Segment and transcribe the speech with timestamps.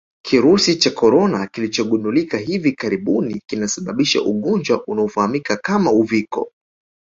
[0.25, 6.51] Kirusi cha Corona kilichogundulika hivi karibuni kinasababisha ugonjwa unaofahamika kama Uviko